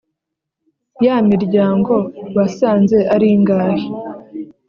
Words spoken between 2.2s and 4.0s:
wasanze ari ingahe’